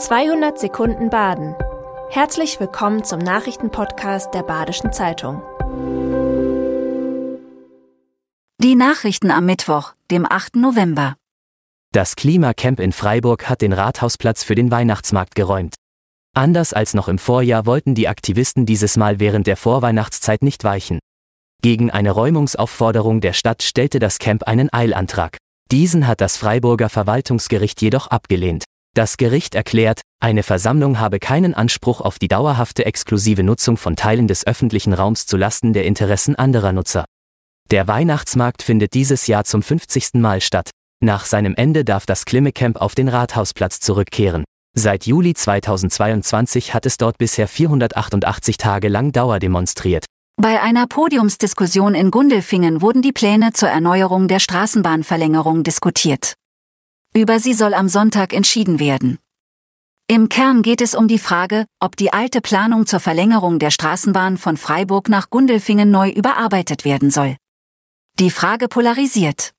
[0.00, 1.54] 200 Sekunden Baden.
[2.08, 5.42] Herzlich willkommen zum Nachrichtenpodcast der Badischen Zeitung.
[8.62, 10.56] Die Nachrichten am Mittwoch, dem 8.
[10.56, 11.16] November.
[11.92, 15.74] Das Klimacamp in Freiburg hat den Rathausplatz für den Weihnachtsmarkt geräumt.
[16.34, 20.98] Anders als noch im Vorjahr wollten die Aktivisten dieses Mal während der Vorweihnachtszeit nicht weichen.
[21.60, 25.36] Gegen eine Räumungsaufforderung der Stadt stellte das Camp einen Eilantrag.
[25.70, 28.64] Diesen hat das Freiburger Verwaltungsgericht jedoch abgelehnt.
[28.94, 34.26] Das Gericht erklärt, eine Versammlung habe keinen Anspruch auf die dauerhafte exklusive Nutzung von Teilen
[34.26, 37.04] des öffentlichen Raums zu Lasten der Interessen anderer Nutzer.
[37.70, 40.14] Der Weihnachtsmarkt findet dieses Jahr zum 50.
[40.14, 40.70] Mal statt.
[41.02, 44.44] Nach seinem Ende darf das Klimecamp auf den Rathausplatz zurückkehren.
[44.76, 50.04] Seit Juli 2022 hat es dort bisher 488 Tage lang Dauer demonstriert.
[50.36, 56.34] Bei einer Podiumsdiskussion in Gundelfingen wurden die Pläne zur Erneuerung der Straßenbahnverlängerung diskutiert.
[57.14, 59.18] Über sie soll am Sonntag entschieden werden.
[60.06, 64.38] Im Kern geht es um die Frage, ob die alte Planung zur Verlängerung der Straßenbahn
[64.38, 67.36] von Freiburg nach Gundelfingen neu überarbeitet werden soll.
[68.20, 69.52] Die Frage polarisiert.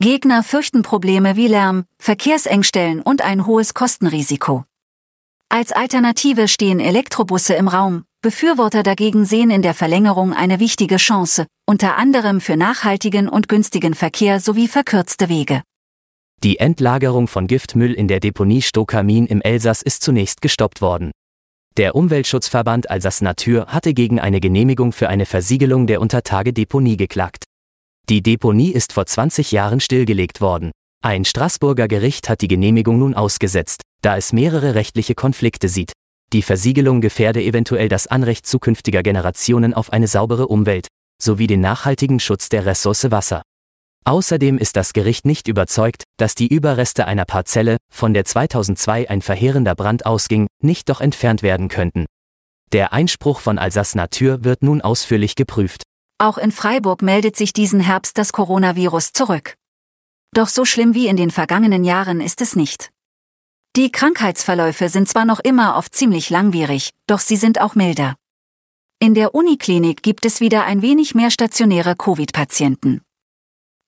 [0.00, 4.64] Gegner fürchten Probleme wie Lärm, Verkehrsengstellen und ein hohes Kostenrisiko.
[5.48, 11.46] Als Alternative stehen Elektrobusse im Raum, Befürworter dagegen sehen in der Verlängerung eine wichtige Chance,
[11.64, 15.62] unter anderem für nachhaltigen und günstigen Verkehr sowie verkürzte Wege.
[16.46, 21.10] Die Endlagerung von Giftmüll in der Deponie Stokamin im Elsass ist zunächst gestoppt worden.
[21.76, 27.42] Der Umweltschutzverband Alsace Natur hatte gegen eine Genehmigung für eine Versiegelung der Untertage-Deponie geklagt.
[28.08, 30.70] Die Deponie ist vor 20 Jahren stillgelegt worden.
[31.02, 35.90] Ein Straßburger Gericht hat die Genehmigung nun ausgesetzt, da es mehrere rechtliche Konflikte sieht.
[36.32, 40.86] Die Versiegelung gefährde eventuell das Anrecht zukünftiger Generationen auf eine saubere Umwelt,
[41.20, 43.42] sowie den nachhaltigen Schutz der Ressource Wasser.
[44.06, 49.20] Außerdem ist das Gericht nicht überzeugt, dass die Überreste einer Parzelle, von der 2002 ein
[49.20, 52.06] verheerender Brand ausging, nicht doch entfernt werden könnten.
[52.70, 55.82] Der Einspruch von Alsace Natur wird nun ausführlich geprüft.
[56.18, 59.54] Auch in Freiburg meldet sich diesen Herbst das Coronavirus zurück.
[60.32, 62.90] Doch so schlimm wie in den vergangenen Jahren ist es nicht.
[63.74, 68.14] Die Krankheitsverläufe sind zwar noch immer oft ziemlich langwierig, doch sie sind auch milder.
[69.00, 73.02] In der Uniklinik gibt es wieder ein wenig mehr stationäre Covid-Patienten.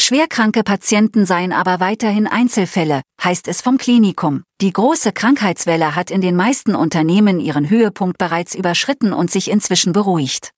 [0.00, 4.42] Schwerkranke Patienten seien aber weiterhin Einzelfälle, heißt es vom Klinikum.
[4.60, 9.92] Die große Krankheitswelle hat in den meisten Unternehmen ihren Höhepunkt bereits überschritten und sich inzwischen
[9.92, 10.50] beruhigt.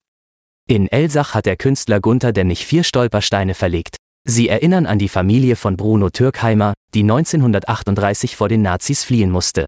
[0.67, 3.97] In Elsach hat der Künstler Gunther Dennig vier Stolpersteine verlegt.
[4.27, 9.65] Sie erinnern an die Familie von Bruno Türkheimer, die 1938 vor den Nazis fliehen musste.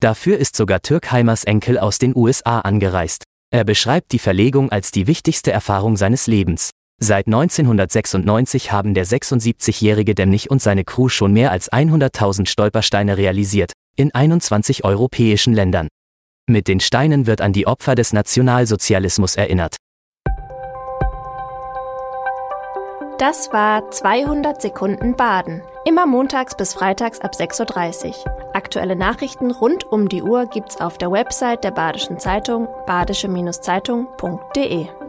[0.00, 3.24] Dafür ist sogar Türkheimers Enkel aus den USA angereist.
[3.52, 6.70] Er beschreibt die Verlegung als die wichtigste Erfahrung seines Lebens.
[7.02, 13.72] Seit 1996 haben der 76-jährige Demnich und seine Crew schon mehr als 100.000 Stolpersteine realisiert,
[13.96, 15.88] in 21 europäischen Ländern.
[16.46, 19.76] Mit den Steinen wird an die Opfer des Nationalsozialismus erinnert.
[23.18, 25.62] Das war 200 Sekunden Baden.
[25.86, 28.14] Immer montags bis freitags ab 6.30 Uhr.
[28.52, 34.99] Aktuelle Nachrichten rund um die Uhr gibt's auf der Website der Badischen Zeitung badische-zeitung.de.